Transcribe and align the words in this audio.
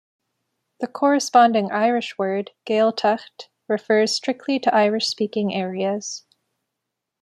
The 0.79 0.87
corresponding 0.87 1.71
Irish 1.71 2.17
word 2.17 2.49
"Gaeltacht" 2.65 3.49
refers 3.67 4.15
strictly 4.15 4.57
to 4.61 4.73
Irish-speaking 4.73 5.53
areas. 5.53 6.23